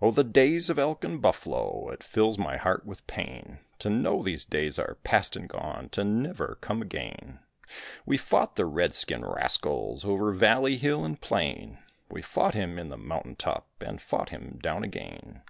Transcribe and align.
Oh, 0.00 0.10
the 0.10 0.24
days 0.24 0.70
of 0.70 0.78
elk 0.78 1.04
and 1.04 1.20
buffalo! 1.20 1.90
It 1.90 2.02
fills 2.02 2.38
my 2.38 2.56
heart 2.56 2.86
with 2.86 3.06
pain 3.06 3.58
To 3.80 3.90
know 3.90 4.22
these 4.22 4.46
days 4.46 4.78
are 4.78 4.96
past 5.04 5.36
and 5.36 5.46
gone 5.50 5.90
To 5.90 6.02
never 6.02 6.56
come 6.62 6.80
again. 6.80 7.40
We 8.06 8.16
fought 8.16 8.56
the 8.56 8.64
red 8.64 8.94
skin 8.94 9.22
rascals 9.22 10.02
Over 10.02 10.32
valley, 10.32 10.78
hill, 10.78 11.04
and 11.04 11.20
plain; 11.20 11.76
We 12.08 12.22
fought 12.22 12.54
him 12.54 12.78
in 12.78 12.88
the 12.88 12.96
mountain 12.96 13.36
top, 13.36 13.68
And 13.82 14.00
fought 14.00 14.30
him 14.30 14.58
down 14.62 14.82
again. 14.82 15.42